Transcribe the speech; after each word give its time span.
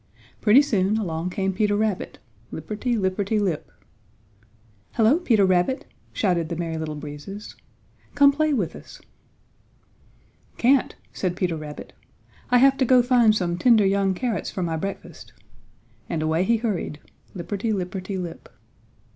Pretty 0.41 0.63
soon 0.63 0.97
along 0.97 1.29
came 1.29 1.53
Peter 1.53 1.75
Rabbit, 1.75 2.17
lipperty 2.51 2.97
lipperty 2.97 3.37
lip. 3.39 3.71
"Hello, 4.93 5.19
Peter 5.19 5.45
Rabbit!" 5.45 5.85
shouted 6.11 6.49
the 6.49 6.55
Merry 6.55 6.75
Little 6.79 6.95
Breezes. 6.95 7.55
"Come 8.15 8.31
play 8.31 8.51
with 8.51 8.75
us!" 8.75 8.99
"Can't," 10.57 10.95
said 11.13 11.35
Peter 11.35 11.55
Rabbit. 11.55 11.93
"I 12.49 12.57
have 12.57 12.77
to 12.77 12.85
go 12.85 13.03
find 13.03 13.35
some 13.35 13.59
tender 13.59 13.85
young 13.85 14.15
carrots 14.15 14.49
for 14.49 14.63
my 14.63 14.75
breakfast," 14.75 15.33
and 16.09 16.23
away 16.23 16.45
be 16.47 16.57
hurried, 16.57 16.97
lipperty 17.35 17.71
lipperty 17.71 18.17
lip. 18.17 18.49